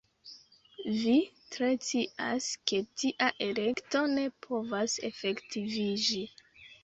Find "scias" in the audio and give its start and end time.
1.87-2.47